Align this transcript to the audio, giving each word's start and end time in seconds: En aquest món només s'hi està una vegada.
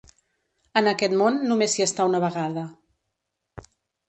En 0.79 0.87
aquest 0.91 1.13
món 1.19 1.37
només 1.51 1.75
s'hi 1.75 1.85
està 1.87 2.09
una 2.13 2.23
vegada. 2.25 2.65